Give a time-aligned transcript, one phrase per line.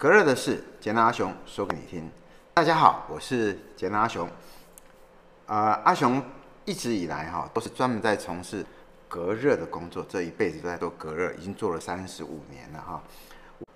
[0.00, 2.10] 隔热的事，简单阿雄说给你听。
[2.54, 4.26] 大家好，我是简单阿雄。
[5.44, 6.24] 呃，阿雄
[6.64, 8.64] 一直以来哈都是专门在从事
[9.08, 13.02] 隔热的工作，这一辈子都在做隔热，已经做了三十五年了哈。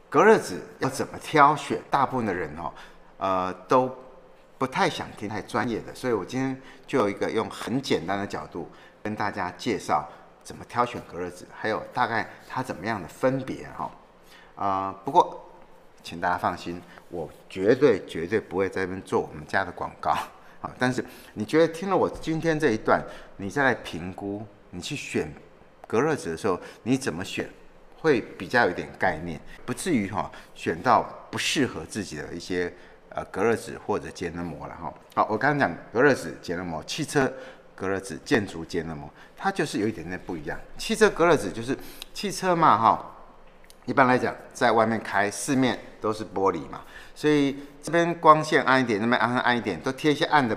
[0.08, 1.82] 隔热纸要怎么挑选？
[1.90, 2.72] 大部分的人哈，
[3.18, 3.94] 呃，都
[4.56, 8.70] 不太想听太专业的，所以我今天就有一个用很简单的角度
[9.02, 10.08] 跟大家介绍
[10.42, 13.90] 怎么挑选隔热纸，还有大概它怎么样的分别哈。
[14.54, 15.43] 啊、呃，不过。
[16.04, 20.10] 请大家放心，我绝对绝对不会在这边做我们家的广告
[20.60, 20.70] 啊！
[20.78, 23.02] 但是你觉得听了我今天这一段，
[23.38, 25.32] 你再来评估，你去选
[25.86, 27.48] 隔热纸的时候，你怎么选
[27.96, 32.70] 会比较有点概念，不至于哈选到不适合自己的一些
[33.08, 34.92] 呃隔热纸或者节能膜了哈。
[35.14, 37.32] 好，我刚刚讲隔热纸、节能膜、汽车
[37.74, 40.60] 隔热纸、建筑节能膜，它就是有一点点不一样。
[40.76, 41.74] 汽车隔热纸就是
[42.12, 43.10] 汽车嘛哈。
[43.86, 46.80] 一般来讲，在外面开，四面都是玻璃嘛，
[47.14, 50.56] 所以这边光线暗一点，那边暗暗一点，都贴一些暗的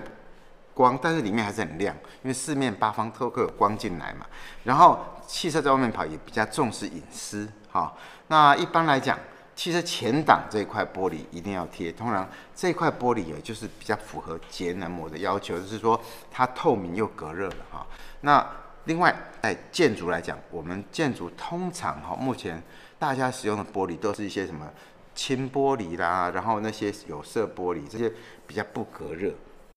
[0.73, 4.25] 光，但是里面还是很亮，因为四面八方都会有光进来嘛。
[4.63, 7.93] 然后汽车在外面跑也比较重视隐私，哈。
[8.27, 9.17] 那一般来讲，
[9.55, 15.99] 汽车前挡这一块玻璃一定要贴，通常这块玻璃也就是比较符合节能膜的要求，就是说
[16.31, 17.85] 它透明又隔热了哈。
[18.21, 18.45] 那
[18.87, 22.61] 另外在建筑来讲，我们建筑通常哈目前。
[22.99, 24.67] 大家使用的玻璃都是一些什么
[25.13, 28.11] 轻玻璃啦，然后那些有色玻璃这些
[28.47, 29.31] 比较不隔热，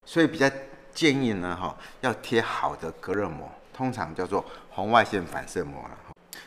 [0.07, 0.51] 所以比较
[0.95, 5.91] 建议呢哈要贴好的隔热膜，通常叫做红外线反射膜了。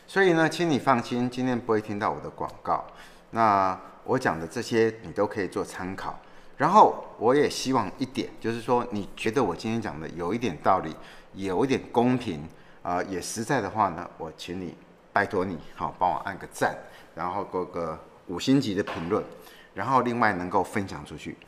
[0.08, 2.84] 所以呢，请你放心，今天不会听到我的广告。
[3.30, 6.18] 那我讲的这些你都可以做参考。
[6.56, 10.92] 然后我也希望一点，就是说你觉得我今天讲的有一点道理，
[11.34, 12.48] 有一点公平
[12.82, 14.76] 啊、也实在的话呢，我请你。
[15.12, 16.76] 拜托你，好，帮我按个赞，
[17.14, 17.96] 然后给个
[18.26, 19.24] 五星级的评论，
[19.72, 21.38] 然后另外能够分享出去。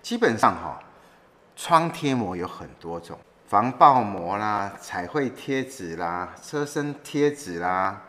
[0.00, 0.80] 基本上哈，
[1.54, 8.04] 窗贴膜有很多种，防爆膜啦、彩绘贴纸啦、车身贴纸啦、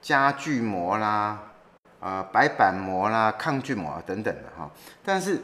[0.00, 1.52] 家具膜啦、
[2.00, 4.70] 呃白板膜啦、抗菌膜等等的哈。
[5.04, 5.38] 但是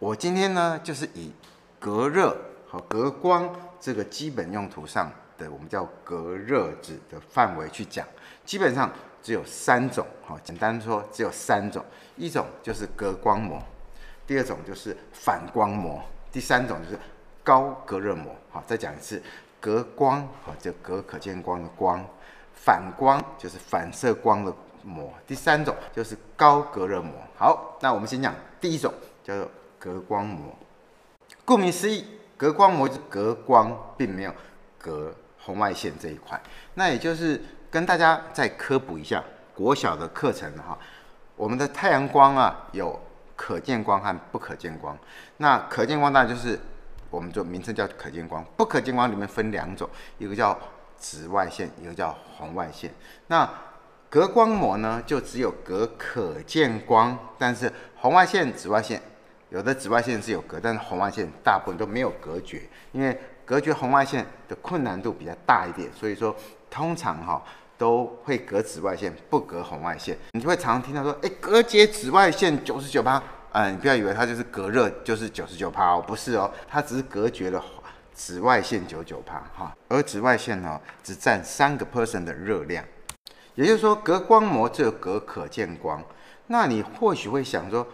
[0.00, 1.32] 我今天呢，就是以
[1.78, 2.36] 隔热
[2.74, 3.48] 和隔光
[3.78, 5.10] 这个基本用途上。
[5.36, 8.06] 的我们叫隔热纸的范围去讲，
[8.44, 8.88] 基本上
[9.20, 11.84] 只有三种，哈，简单说只有三种，
[12.14, 13.60] 一种就是隔光膜，
[14.28, 16.98] 第二种就是反光膜，第三种就是
[17.42, 19.20] 高隔热膜，好，再讲一次，
[19.60, 22.06] 隔光，哈，就隔可见光的光，
[22.54, 27.12] 反光就是反射光的膜，第三种就是高隔热膜。
[27.36, 30.56] 好，那我们先讲第一种，叫做隔光膜，
[31.44, 32.06] 顾名思义，
[32.44, 34.34] 隔光膜隔光，并没有
[34.78, 35.10] 隔。
[35.38, 36.38] 红外线这一块，
[36.74, 37.40] 那也就是
[37.70, 39.22] 跟大家再科普一下
[39.54, 40.78] 国小的课程哈。
[41.36, 42.98] 我们的太阳光啊，有
[43.34, 44.96] 可见光和不可见光。
[45.38, 46.58] 那可见光当然就是
[47.10, 49.88] 我们就名称叫可见光，不可见光里面分两种，
[50.18, 50.58] 一个叫
[50.98, 52.92] 紫外线，一个叫红外线。
[53.28, 53.48] 那
[54.10, 59.02] 隔光膜呢，就只有隔可见光，但是红外线、紫外线
[59.54, 63.18] 有的紫外线是有隔，但是红外线大部分都没有隔绝，因为。
[63.46, 66.34] 隔绝红外线的困难度比较大一点，所以说
[66.70, 67.44] 通常哈
[67.76, 70.16] 都会隔紫外线，不隔红外线。
[70.32, 73.22] 你就会常听到说，哎，隔绝紫外线九十九趴，
[73.52, 77.62] 嗯，你不要以为它就是隔热就是九十九趴哦，不是哦，它只是隔绝了
[78.14, 82.82] 紫外线九九趴哈，而紫外线呢只占三个 percent 的热量，
[83.56, 86.02] 也就是说隔光膜只有隔可见光。
[86.46, 87.86] 那你或许会想说，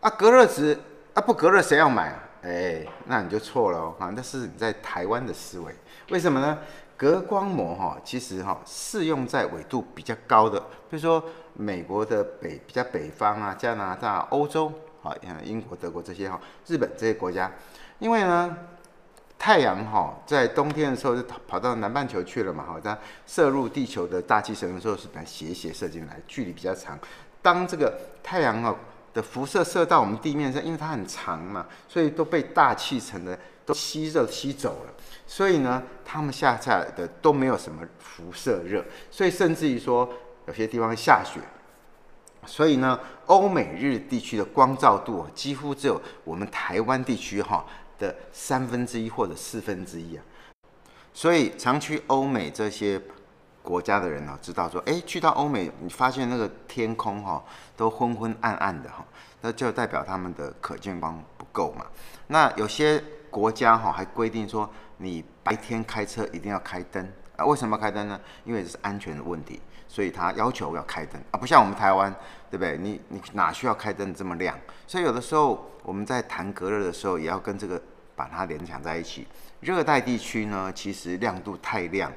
[0.00, 0.76] 啊，隔热纸
[1.16, 2.22] 啊不隔热谁要买啊？
[2.42, 5.74] 哎，那你就错了哦，那是你在台湾的思维。
[6.10, 6.58] 为什么呢？
[6.94, 10.60] 隔光膜哈，其实哈适用在纬度比较高的，
[10.90, 11.24] 比如说
[11.54, 14.70] 美国的北比较北方啊，加拿大、欧洲
[15.02, 15.10] 啊，
[15.42, 17.50] 英国、德国这些哈，日本这些国家，
[17.98, 18.54] 因为呢，
[19.38, 26.98] 太阳哈在冬天的时候就跑到南半球去了嘛，哈，它射入地球的大气层的时候是把斜斜射进来，距离比较长。
[27.40, 28.76] 当这个太阳哈。
[29.16, 34.92] 的辐射射到我们地面上，因为它很长嘛，所以都被大气层的都吸热吸走了。
[35.26, 40.06] 所以呢，它们下下来的都没有什么辐射热，所以甚至于说
[40.46, 41.40] 有些地方下雪。
[42.44, 47.64] 所以呢，欧美日地区的光照度几乎只有我们台湾地区哈
[47.98, 50.22] 的三分之一或者四分之一啊。
[51.14, 53.00] 所以常去欧美这些。
[53.66, 57.42] 国家的人呢，知道说，哎，去到欧美，你发现那个天空哈
[57.76, 59.04] 都昏昏暗暗的哈，
[59.40, 61.84] 那就代表他们的可见光不够嘛。
[62.28, 68.20] 那有些国家哈还规定说，你白天开车一定要开灯啊，为什么要开灯呢？
[68.44, 72.14] 因为这是安全的问题，所以他要求要开灯啊，不像我们台湾，
[72.48, 72.78] 对不对？
[72.78, 74.56] 你你哪需要开灯这么亮？
[74.86, 77.82] 所以有的时候我们在谈隔热的时候，也要跟这个
[78.14, 79.26] 把它联想在一起。
[79.60, 82.12] 热带地区呢，其实亮度太亮，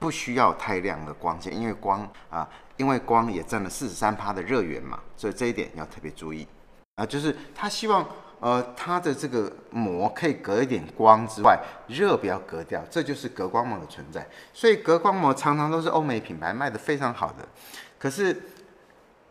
[0.00, 6.48] 不需要太亮的光线，因为光啊，因为光也占了四十三趴的热源嘛，所以这一点要特别注意
[6.96, 8.04] 啊，就是他希望。
[8.42, 14.26] 呃，它的这个膜可以隔一点光之外，热不要隔掉，这就是隔光膜的存在。
[14.54, 17.46] 所以隔光膜常常都是欧美品牌卖得非常好的。
[17.98, 18.34] 可是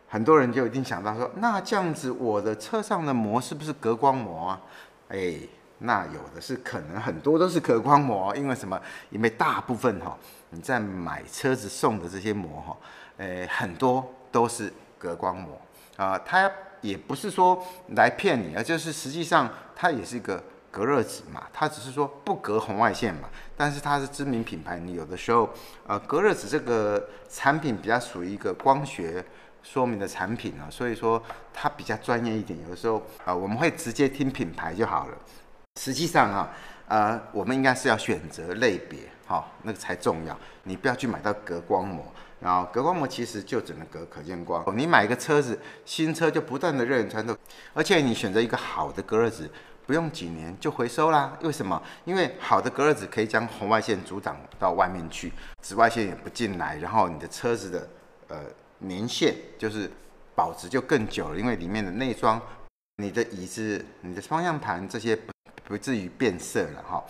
[0.06, 4.60] 很多人就一定想到说，那这样子我的车上的膜是不是隔光膜啊？
[5.08, 5.34] 哎，
[5.80, 8.80] 那有的是可能很多都是隔光膜，因为什么？
[9.10, 10.16] 因为大部分哈，
[10.50, 12.76] 你在买车子送的这些膜哈，
[13.18, 15.60] 哎，很多都是隔光膜
[15.96, 16.50] 啊，它。
[16.82, 19.46] 也不是说来骗你，而就是实际上
[19.76, 23.28] 它也是一个隔热纸嘛，它只是说不隔红外线嘛。
[23.54, 25.50] 但是它是知名品牌，你有的时候
[25.86, 29.22] 呃隔热纸这个产品比较属于一个光学
[29.62, 31.22] 说明的产品啊，所以说
[31.52, 32.58] 它比较专业一点。
[32.62, 35.18] 有的时候啊、我们会直接听品牌就好了。
[35.78, 36.50] 实际上啊
[36.88, 40.38] 呃我们应该是要选择类别，好、哦、那个才重要。
[40.64, 42.04] 你不要去买到隔光膜。
[42.40, 44.64] 然后隔光膜其实就只能隔可见光。
[44.74, 47.36] 你买一个车子，新车就不断的热源穿透，
[47.74, 49.50] 而且你选择一个好的隔热纸，
[49.86, 51.36] 不用几年就回收啦。
[51.42, 51.82] 为什么？
[52.06, 55.30] 因为好的隔热纸可以将红外线阻挡到外面去，
[55.60, 57.88] 紫外线也不进来，然后你的车子的
[58.28, 58.38] 呃
[58.78, 59.90] 年限就是
[60.34, 62.40] 保值就更久了，因为里面的内装、
[62.96, 65.14] 你的椅子、你的方向盘这些
[65.70, 67.04] 不至于变色了哈。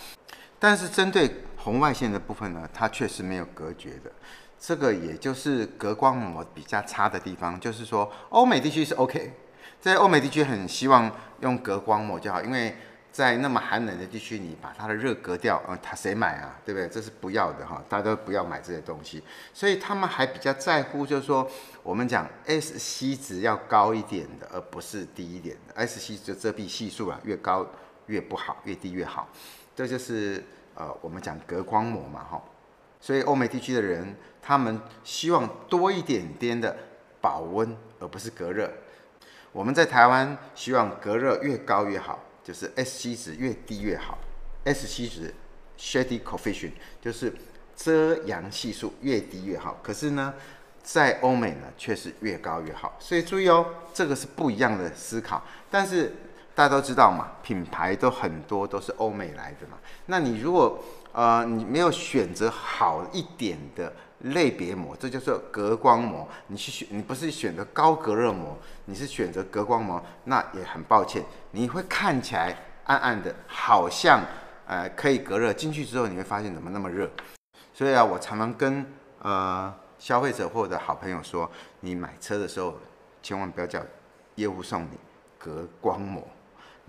[0.58, 4.12] 但是针对红外线的部分呢，它确实没有隔绝的。
[4.58, 9.32] 这个也就是隔光膜比较差的地方，就是说欧美地区是 OK，
[9.80, 11.10] 在欧美地区很希望
[11.40, 12.76] 用隔光膜就好，因为
[13.10, 16.60] 在那么寒冷的地区，你把它的热隔掉，呃，它谁买啊？
[16.62, 16.86] 对不对？
[16.90, 19.22] 这是不要的哈，大家都不要买这些东西，
[19.54, 21.50] 所以他们还比较在乎，就是说
[21.82, 25.86] 我们讲 SC 值要高一点的，而不是低一点的。
[25.86, 27.66] SC 就遮蔽系数啊，越高
[28.10, 29.28] 越不好，越低越好。
[29.74, 32.42] 这就是呃我们讲隔光膜嘛，哈。
[33.00, 36.76] 所以欧美地区的人，他们希望多一点点的
[37.22, 38.70] 保温，而不是隔热。
[39.52, 44.18] 我们在台湾希望隔热越高越好，就是 SC 值越低越好。
[44.66, 45.34] SC 值
[45.78, 47.32] Shady Coefficient 就是
[47.74, 49.80] 遮阳系数越低越好。
[49.82, 50.34] 可是呢，
[50.82, 52.94] 在欧美呢却是越高越好。
[52.98, 55.42] 所以注意哦，这个是不一样的思考。
[55.70, 56.12] 但是
[56.60, 59.78] 大家都知道嘛，品牌都很多都是欧美来的嘛。
[60.04, 60.78] 那你如果
[61.14, 66.28] 呃，你没有选择好一点的类别膜，这就是隔光膜。
[66.48, 68.54] 你去选，你不是选择高隔热膜，
[68.84, 72.54] 你是选择隔光膜，那也很抱歉，你会看起来
[72.84, 74.22] 暗暗的，好像
[74.66, 77.10] 呃可以隔热，进去之后你会发现怎么那么热。
[77.72, 78.84] 所以啊，我常常跟
[79.22, 82.74] 呃消费者或者好朋友说，你买车的时候
[83.22, 83.80] 千万不要叫
[84.34, 84.98] 业务送你
[85.38, 86.22] 隔光膜，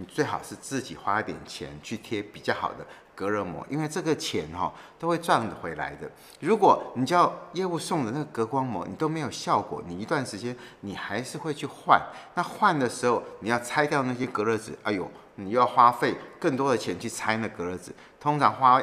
[0.02, 2.84] 你最好是自己花一点钱去贴比较好的。
[3.14, 6.10] 隔热膜，因为这个钱哈、都会赚回来的。
[6.40, 12.02] 如果你叫业务送的那个隔光膜，你都没有效果，你一段时间你还是会去换。
[12.34, 17.94] 那换的时候你要拆掉那些隔热纸，哎呦，你又要花费更多的钱去拆那隔热纸。
[18.20, 18.82] 通常花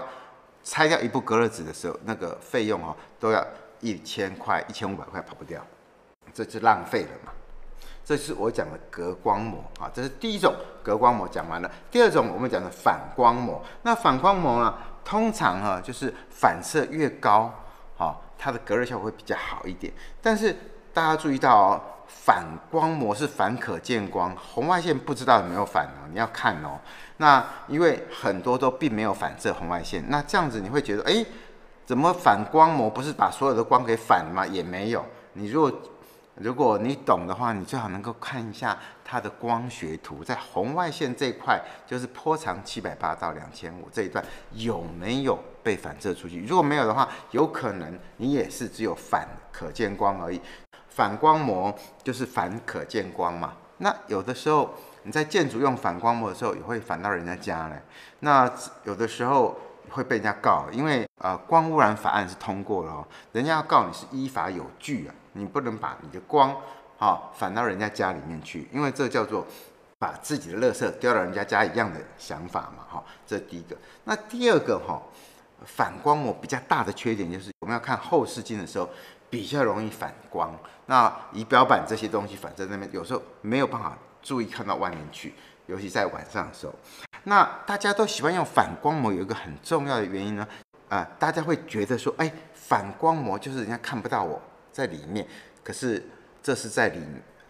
[0.62, 3.44] 拆掉一部隔热纸的时候，那个费用哦都要
[3.80, 5.60] 一千块、一千五百块跑不掉，
[6.32, 7.32] 这就浪费了嘛。
[8.08, 11.70] 这是我讲的隔光膜啊，这是第一种隔光膜讲完了。
[11.90, 14.74] 第二种我们讲的反光膜，那反光膜呢，
[15.04, 17.52] 通常哈就是反射越高，
[17.98, 19.92] 哈，它的隔热效果会比较好一点。
[20.22, 20.56] 但是
[20.94, 26.80] 大家注意到哦，反光膜是反可见光，红外线不知道有没有反哦，你要看哦。
[27.18, 31.22] 那因为很多都并没有反射红外线，那这样子你会觉得，哎，
[31.84, 34.46] 怎么反光膜不是把所有的光给反了吗？
[34.46, 35.70] 也没有，你如果。
[36.40, 46.44] 如果你懂的话，你最好能够看一下它的光学图，在红外线这块，就是波长七百八到两千五这一段有没有被反射出去？
[46.44, 50.40] 如果没有的话，有可能你也是只有反可见光而已。
[50.88, 53.54] 反光膜就是反可见光嘛。
[53.78, 57.80] 那有的时候你在建筑用反光膜的时候，也会反到人家家嘞。
[58.20, 58.50] 那
[58.84, 59.56] 有的时候
[59.88, 65.14] 会被人家告，因为呃光污染法案是通过了哦，人家要告你是依法有据啊。
[65.34, 66.52] 你不能把你的光，
[66.98, 69.46] 哈，反到人家家里面去，因为这叫做
[70.00, 73.76] 把自己的垃圾丢到人家家一样的想法嘛，哈，这第一个。
[74.02, 75.00] 那第二个哈，
[75.64, 78.88] 反光膜比较大的缺点就是我们要看后视镜的时候
[79.30, 80.52] 比较容易反光。
[80.86, 85.34] 那仪表板这些东西反在那边，有时候没有办法注意看到外面去，
[85.68, 86.74] 尤其在晚上的时候。
[87.24, 90.48] 那大家都喜欢用反光膜，有一个很重要的原因呢，
[90.88, 94.40] 啊、大家会觉得说，哎，反光膜就是人家看不到我
[94.72, 95.26] 在里面，
[95.62, 96.02] 可是
[96.42, 97.00] 这是在里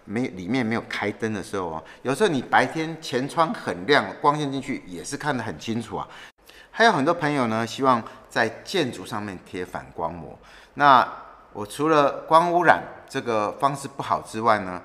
[0.05, 1.85] 没里面没有开灯的时候哦。
[2.03, 6.09] 有时候你白天前窗很亮，光线进去也是看得很清楚啊。
[6.71, 10.37] 还有很多朋友呢，希望在建筑上面贴反光膜。
[10.75, 11.07] 那
[11.53, 14.83] 我除了光污染这个方式不好之外呢，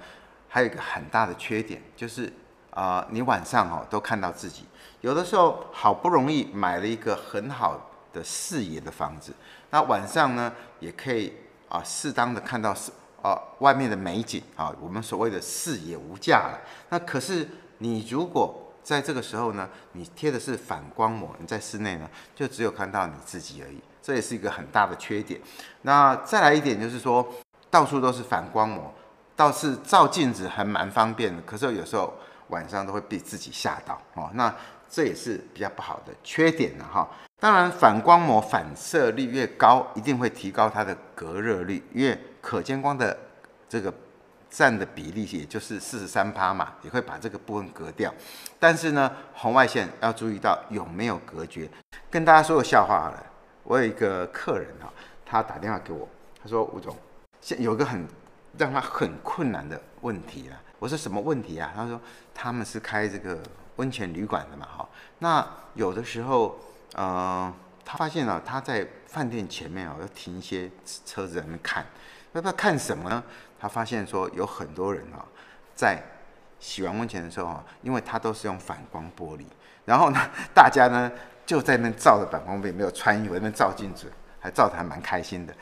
[0.49, 2.31] 还有一个很大的缺点，就是
[2.73, 4.65] 啊、你晚上哦都看到自己。
[5.01, 7.79] 有的时候好不容易买了一个很好
[8.11, 9.33] 的视野的房子，
[9.69, 11.33] 那晚上呢也可以
[11.67, 16.59] 啊适当的看到是啊外面的美景啊，我们所谓的视野无价了。
[16.89, 17.47] 那可是
[17.79, 25.39] 你如果在这个时候呢，你贴的是反光膜，你在室内呢就只有看到你自己而已，这也是一个很大的缺点。
[25.83, 27.25] 那再来一点就是说，
[27.69, 28.93] 到处都是反光膜，
[29.35, 32.13] 倒是照镜子还蛮方便的，可是有时候
[32.49, 34.29] 晚上都会被自己吓到哦。
[34.33, 34.53] 那
[34.89, 37.09] 这也是比较不好的缺点了哈。
[37.39, 43.17] 当然，反光膜反射率越高，一定会提高它的隔热率，因为可见光的
[43.67, 43.93] 这个
[44.49, 48.13] 占的比例也就是四十三趴嘛，也会把这个部分隔掉。
[48.59, 51.69] 但是呢，红外线要注意到有没有隔绝。
[52.09, 53.25] 跟大家说个笑话好了，
[53.63, 54.93] 我有一个客人哈，
[55.25, 56.07] 他打电话给我，
[56.41, 56.95] 他说吴总，
[57.41, 58.07] 现有个很
[58.57, 60.55] 让他很困难的问题啊。
[60.83, 61.71] 我说什么问题啊？
[61.73, 61.99] 他说
[62.33, 63.39] 他们是开这个。
[63.77, 64.87] 温泉旅馆的嘛，哈，
[65.17, 66.55] 那有的时候，
[66.93, 67.51] 呃，
[67.83, 70.69] 他发现了他在饭店前面哦，要停一些
[71.03, 71.83] 车子在那看，
[72.33, 73.23] 那他看什么呢？
[73.59, 75.25] 他发现说有很多人啊，
[75.73, 75.99] 在
[76.59, 79.45] 洗完温泉的时候啊，因为他都是用反光玻璃，
[79.85, 80.19] 然后呢，
[80.53, 81.11] 大家呢
[81.43, 85.55] 就在那照着反光玻璃，没有穿衣服，那照镜子，还照的还蛮开心的，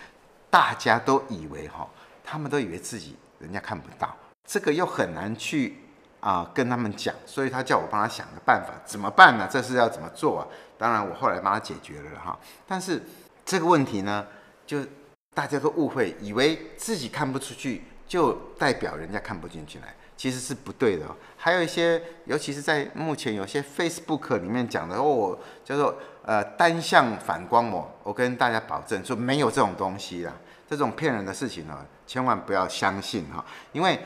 [0.49, 1.87] 大家都以为哈，
[2.25, 4.13] 他们都以为自己人家看不到，
[4.45, 5.77] 这个又很难去。
[6.21, 9.49] 啊，跟他们讲，所以他叫我帮他想个办法，怎么办呢？
[9.51, 10.47] 这是要怎么做啊？
[10.77, 12.37] 当然，我后来帮他解决了哈。
[12.67, 13.01] 但是
[13.43, 14.27] 这个问题呢，
[14.67, 14.85] 就
[15.33, 21.07] 大家都误会，以为自己看不出去，就代表人家看不进去来，其实是不对的。
[21.35, 30.31] 还有一些，尤其是在目前有些 Facebook 里面讲的哦，叫做呃单向反光膜，我跟大家保证说没有这种东西啦，
[30.69, 33.99] 这种骗人的事情呢，千万不要相信哈，因为。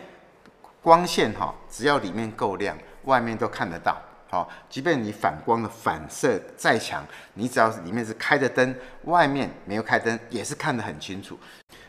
[0.86, 4.00] 光线哈，只要里面够亮，外面都看得到。
[4.30, 8.75] 好，即便你反光的反射再强，你只要是里面是开着灯，
[9.06, 11.39] 外面没有开灯，也是看得很清楚。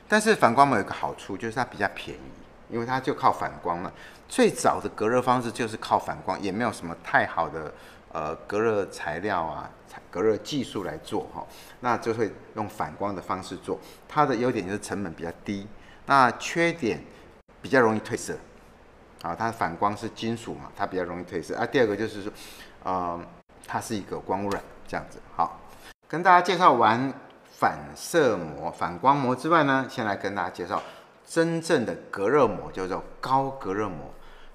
[0.08, 2.20] 但是反光膜有个好处，就是它比较便宜，
[2.70, 3.92] 因为它就靠反光了。
[4.26, 7.70] 最早的隔热方式就是靠反光，也没有什么太好的
[8.12, 9.70] 呃隔热材料啊、
[10.10, 11.46] 隔热技术来做哈，
[11.80, 13.78] 那就会用反光的方式做。
[14.08, 15.66] 它的优点就是成本比较低，
[16.06, 17.04] 那缺点
[17.60, 18.34] 比较容易褪色。
[19.23, 21.56] 啊，它的反光是金属嘛，它比较容易褪色。
[21.56, 22.32] 啊，第二个就是说，
[22.85, 23.20] 呃，
[23.66, 25.18] 它是一个光污染这样子。
[25.35, 25.58] 好，
[26.06, 27.12] 跟大家介绍完
[27.50, 30.82] 反射膜、反光膜之外呢，先来跟大家介绍
[31.26, 34.12] 真正的隔热膜，叫做高隔热膜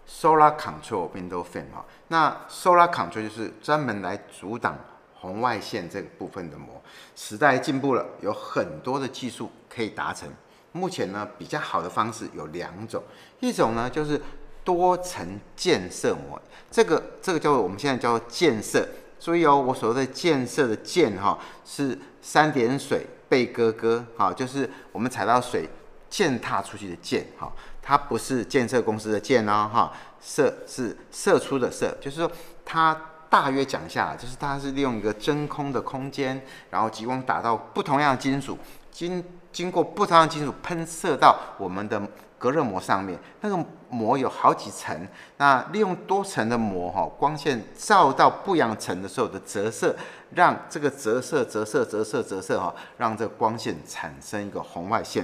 [0.08, 1.84] （Solar Control Window Film） 哈。
[2.10, 4.77] 那 Solar Control 就是专门来阻挡
[5.15, 6.82] 红外线这个部分的膜。
[7.15, 10.30] 时代进步了，有很多的技术可以达成。
[10.72, 13.03] 目前呢，比较好的方式有两种，
[13.39, 14.22] 一种呢就是。
[14.63, 16.39] 多层建设膜，
[16.70, 18.88] 这个这个叫做我们现在叫做渐色。
[19.20, 25.70] 注意哦，我所谓的建设的建哈，是三点水贝哥哥哈，就是我们踩到水
[26.10, 27.51] 践踏出去的践哈，
[27.84, 32.32] 它不是建设公司的建哦哈，射是射出的射，就是说
[32.65, 33.00] 它
[33.30, 36.41] 大约讲一下，就是它是利用一个真空的空间，
[36.72, 38.58] 然后激光打到不同样的金属，
[38.91, 42.01] 经经过不同样的金属喷射到我们的。
[42.41, 45.07] 隔热膜上面那个膜有好几层，
[45.38, 49.95] 那利用多层的膜哈，光线照到不一样层的时候的折射，
[50.33, 55.24] 让这个折射、折射、折射、折射哈，让这光线产生一个红外线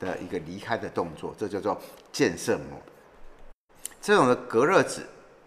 [0.00, 1.80] 的一个离开的动作，这叫做
[2.10, 2.80] 渐色膜。
[4.02, 5.02] 这种的隔热纸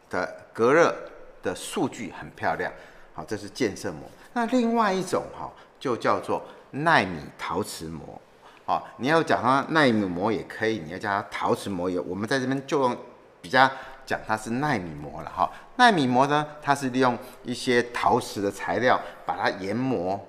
[0.10, 0.96] 的隔热
[1.44, 2.72] 的数据很漂亮，
[3.14, 4.10] 好，这是渐色膜。
[4.32, 8.22] 那另外一种哈，就叫做纳米陶瓷膜。
[8.70, 12.96] 哦，你要讲它奈米膜也可以，你要叫它陶瓷膜也，我们在这边就用
[13.42, 13.68] 比较
[14.06, 15.50] 讲它是奈米膜了哈。
[15.78, 20.24] 奈米膜呢，它是利用一些陶瓷的材料把它研磨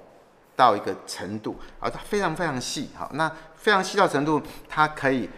[0.56, 5.28] 到一个程度，而它非常非常细，好，那非常细到程度，它可以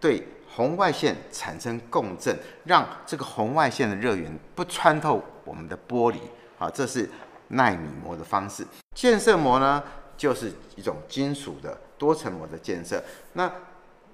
[0.00, 6.16] 对红外线产生共振，让这个红外线的热源不穿透我们的玻璃，
[6.58, 7.08] 好，这是
[7.46, 8.66] 纳米膜的方式。
[8.96, 9.80] 建设膜呢，
[10.16, 11.78] 就是一种金属的。
[11.98, 13.02] 多层膜的建设，
[13.32, 13.50] 那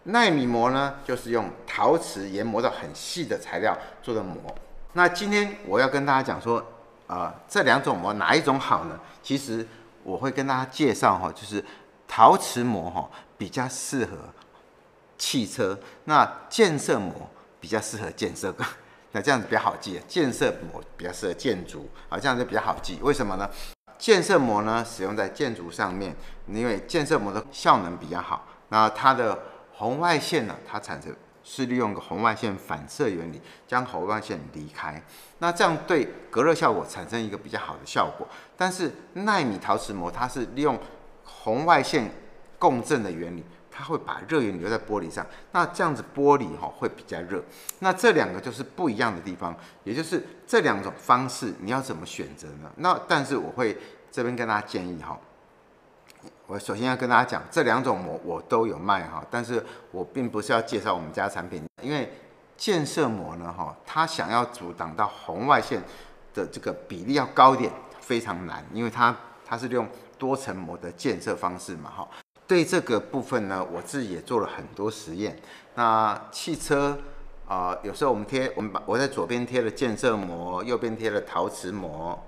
[0.04, 4.36] 奈米膜呢，就是用陶瓷研磨到很细的材料做的膜。
[4.94, 6.58] 那今天我要跟大家讲说，
[7.06, 8.98] 啊、呃，这两种膜哪一种好呢？
[9.22, 9.66] 其实
[10.02, 11.64] 我会跟大家介绍哈，就是
[12.06, 14.18] 陶瓷膜哈比较适合
[15.16, 17.12] 汽车，那建设膜
[17.58, 18.54] 比较适合建设，
[19.12, 20.00] 那这样子比较好记。
[20.06, 22.98] 建设膜比较适合建筑，啊，这样子比较好记。
[23.02, 23.48] 为什么呢？
[23.98, 26.14] 建设膜呢使用在建筑上面，
[26.46, 29.42] 因为建设膜的效能比较好，那它的
[29.74, 31.14] 红外线呢，它产生。
[31.46, 35.04] 是利用个红外线反射原理，将红外线离开，
[35.40, 38.26] 那这样对隔热效果产生一个比较好的效果。
[38.56, 40.78] 但是纳米陶瓷膜它是利用
[41.22, 42.10] 红外线
[42.58, 43.44] 共振的原理，
[43.76, 47.42] 它会把热源留在玻璃上，那这样子玻璃哈会比较热。
[47.80, 52.70] 那这两个就是不一样的地方，也就是这两种方式你要怎么选择呢？
[52.76, 53.76] 那但是我会
[54.12, 55.18] 这边跟大家建议哈。
[56.46, 62.12] 我首先要跟大家讲，这两种膜我都有卖哈，但是我并不是要介绍我们家产品，因为
[62.56, 65.82] 建设膜呢哈，它想要阻挡到红外线
[66.32, 69.88] 的这个比例要高一点，非常难，因为它它是用
[70.18, 72.08] 多层膜的建设方式嘛哈。
[72.46, 75.40] 对这个部分呢，我自己也做了很多实验。
[75.74, 76.98] 那汽车
[77.46, 82.18] 啊、有时候我们贴，我们把我在左边贴了建设膜，右边贴了陶瓷膜。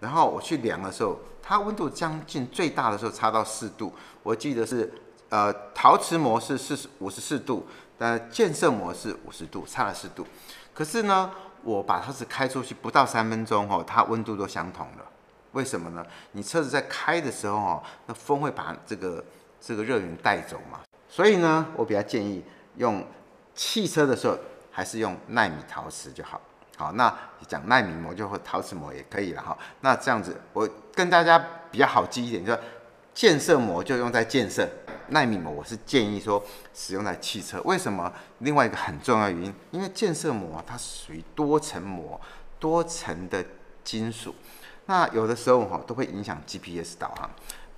[0.00, 3.92] 然后我去量的时候，它温度将近最大的时候差到四度。
[4.22, 4.92] 我记得是，
[5.30, 10.26] 呃，陶瓷膜是四十五十四度，但建设膜是五十度，差了四度。
[10.74, 11.30] 可是呢，
[11.62, 15.04] 我把车子开出去不到三分钟哦，它温度都相同了。
[15.52, 16.06] 为什么呢？
[16.32, 19.24] 你车子在开的时候哦，那风会把这个
[19.60, 20.80] 这个热源带走嘛。
[21.08, 22.44] 所以呢，我比较建议
[22.76, 23.04] 用
[23.54, 24.38] 汽车的时候，
[24.70, 26.40] 还是用纳米陶瓷就好。
[26.76, 27.12] 好，那
[27.46, 29.56] 讲纳米膜就或陶瓷膜也可以了哈。
[29.80, 31.36] 那这样子，我跟大家
[31.72, 32.60] 比较好记一点，就是
[33.12, 34.68] 建设膜就用在建设，
[35.08, 36.40] 纳米膜我是建议说
[36.72, 37.60] 使用在汽车。
[37.62, 38.12] 为什么？
[38.38, 42.20] 另外一个很重要的原因，因为建设膜它属于多层膜、
[42.60, 43.44] 多层的
[43.82, 44.32] 金属，
[44.86, 47.28] 那有的时候哈都会影响 GPS 导航。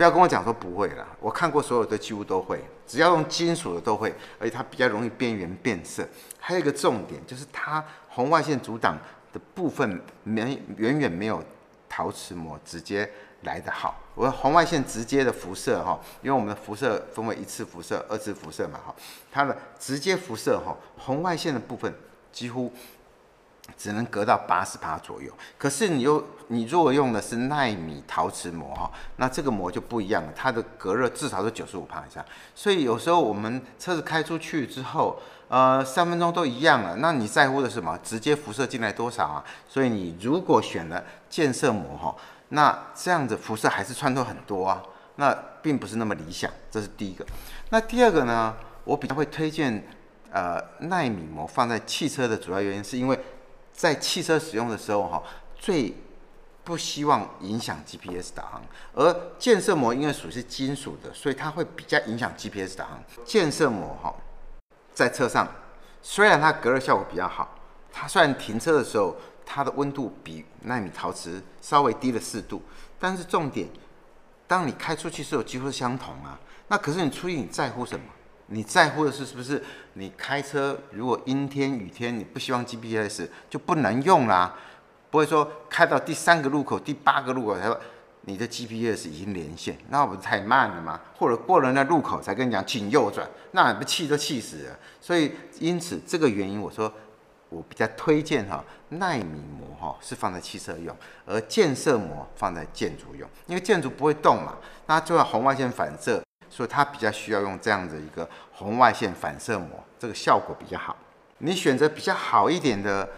[0.00, 6.08] 不要跟我讲说不会啦，我看过所有的几乎都会，只要用金属的都会，而且它比较容易边缘变色。
[6.38, 8.96] 还有一个重点就是它红外线阻挡
[9.30, 11.44] 的部分远远远没有
[11.86, 13.10] 陶瓷膜直接
[13.42, 14.00] 来得好。
[14.14, 18.94] 我说红外线直接的辐射哈，因为我们的辐射分为一次辐射、二次辐射嘛哈，
[19.30, 21.94] 它的直接辐射哈，红外线的部分
[22.32, 22.72] 几乎。
[23.80, 32.22] 只能隔到八十帕左右，可是你又你如果用的是奈米陶瓷膜哈，那这个膜就不一样了，它的隔热至少是九十五帕以上。
[32.54, 37.98] 所以有时候我们车子开出去之后，呃，三分钟都一样了，那你在乎的是什么？
[38.02, 39.42] 直接辐射进来多少啊？
[39.66, 42.14] 所以你如果选了建设膜哈，
[42.50, 44.82] 那这样子辐射还是穿透很多啊，
[45.16, 46.50] 那并不是那么理想。
[46.70, 47.24] 这是第一个。
[47.70, 48.54] 那第二个呢？
[48.84, 49.82] 我比较会推荐
[50.30, 53.18] 呃奈米膜放在汽车的主要原因是因为。
[53.80, 55.22] 在汽车使用的时候，哈，
[55.56, 55.94] 最
[56.62, 58.62] 不希望影响 GPS 导航。
[58.92, 63.02] 而建设膜因为属于是金属的，所以它会比较影响 GPS 导航。
[63.24, 64.14] 建设膜哈，
[64.92, 65.48] 在车上
[66.02, 67.56] 虽然它隔热效果比较好，
[67.90, 69.16] 它虽然停车的时候
[69.46, 72.60] 它的温度比纳米陶瓷稍微低了四度，
[72.98, 73.66] 但是重点，
[74.46, 76.38] 当你开出去的时候几乎相同啊。
[76.68, 78.04] 那可是你出去你在乎什么？
[78.52, 79.62] 你在乎的是是不是
[79.94, 84.54] 你开车如果阴天雨天你不希望 GPS 就不能用啦？
[85.10, 87.80] 不会说开到第三个路口、第八个路口才说
[88.22, 91.00] 你的 GPS 已经连线，那不是太慢了吗？
[91.16, 94.78] 或者过了那路口才跟你讲请右转，那你不气都气死了。
[95.00, 96.92] 所以因此这个原因，我说
[97.48, 106.20] 我比较推荐哈耐米膜哈是放在汽车用，而建设膜放在建筑用，因为建筑不会动嘛，那就要红外线反射。
[106.50, 110.94] 所以它比较需要用这样的一个红外线反射膜，这个效果比较好。
[111.38, 113.08] 你选择比较好一点的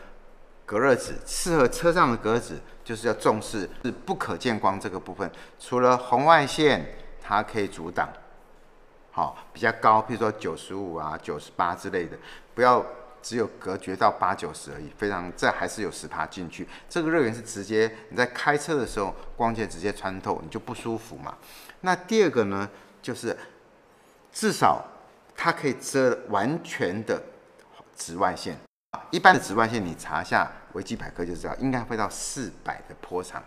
[0.64, 5.28] 隔热纸，适合车上的隔热纸，就是要重视是不可见光这个部分。
[5.58, 8.08] 除了红外线，它可以阻挡，
[9.10, 12.16] 好比较高，譬如说九十五啊、九十八之类的，
[12.54, 12.84] 不要
[13.20, 16.68] 只有隔绝到八九十而已，非常这还是有十趴进去。
[16.88, 21.36] 这个热源是直接你在开车的时候，光线直接穿透，你就不舒服嘛。
[21.80, 22.68] 那第二个呢？
[23.02, 23.36] 就是
[24.32, 24.82] 至少
[25.36, 27.20] 它可以遮完全的
[27.94, 28.56] 紫外线，
[29.10, 33.42] 一般的紫外线你查一下维基百科就知道，应该会到四百的波长。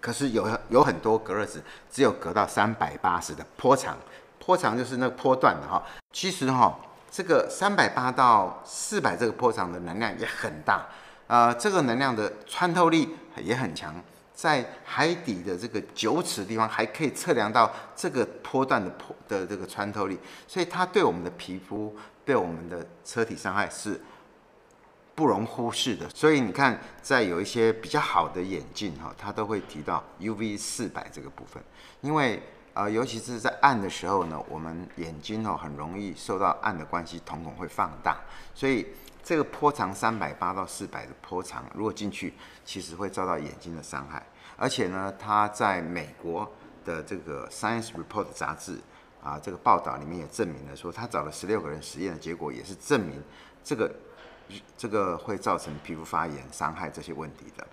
[0.00, 3.96] 可是有有很多隔热纸只有隔到三百八十的波长，
[4.38, 5.82] 波长就是那个波段的哈。
[6.12, 6.78] 其实哈，
[7.10, 10.86] 这个三百八到四百这个波长的能量也很大，
[11.26, 13.94] 呃，这个能量的穿透力也很强。
[14.38, 21.92] 在海底的这个九尺地方，还可以测量到这个波段的坡的这个穿透力，所以它对我们的皮肤、
[22.24, 24.00] 对我们的车体伤害是
[25.16, 26.08] 不容忽视的。
[26.10, 31.60] 所以你看，在有一些比较好的眼镜哈，它都会提到 UV 四百这个部分，
[32.00, 32.40] 因为
[32.74, 38.16] 呃，尤其是在暗的时候呢，我们眼睛哦很容易受到暗的关系，瞳孔会放大，
[38.54, 38.86] 所以
[39.28, 42.32] 这个波长三百八到四百的波长，如果进去，
[42.64, 44.24] 其实会遭到眼睛的伤害。
[44.56, 46.50] 而且呢，它在美国
[46.82, 48.78] 的这个 Science Report 杂志
[49.22, 53.22] 啊，这个报道里面也证明了说，他找了十六个人实验的结果，也是证明
[53.62, 53.94] 这个
[54.78, 57.66] 这个会造成皮肤发炎、伤害这些问题的。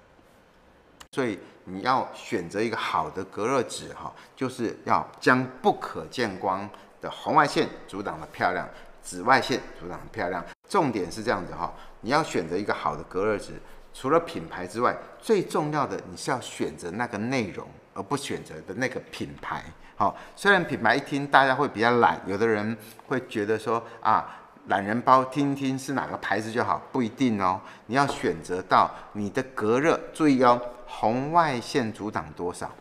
[1.13, 8.67] 所以你要选择一个好的隔热纸哈，就是要将不可见光的红外线阻挡得漂亮，
[9.01, 10.43] 紫外线阻挡得漂亮。
[10.67, 13.53] 重点是这样子哈，你要选择一个好的隔热纸，
[13.93, 19.63] 除了品牌之外，最重要的你是要选择那个内容，而不选择的那个品牌。
[19.95, 24.41] 好，虽然品牌一听大家会比较懒，有的人会觉得说啊。
[24.67, 27.61] 懒人包听听是哪个牌子就好，不一定哦。
[27.85, 32.71] 你要选择到你的隔热，注意哦，红外线阻挡多少，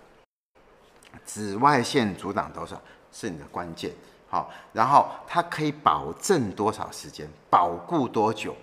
[1.26, 2.80] 紫外线阻挡多少
[3.12, 3.92] 是你的关键。
[4.34, 8.56] 好，然后它可以保证多少时间，保固多久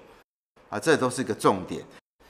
[0.70, 0.78] 啊？
[0.78, 1.82] 这都是一个重点。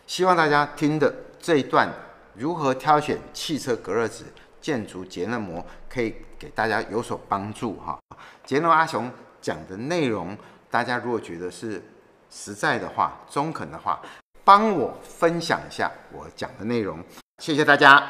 [0.06, 1.92] 希望大家听的这一段
[2.36, 4.26] 如何挑选汽车隔热纸、
[4.62, 7.98] 建筑节能膜，可以给大家有所帮助哈。
[8.46, 10.38] 节能阿雄讲的内容。
[10.70, 11.84] 大家如果觉得是
[12.30, 14.00] 实在的话、中肯的话，
[14.44, 17.04] 帮我分享一下我讲的内容，
[17.40, 18.08] 谢谢大家。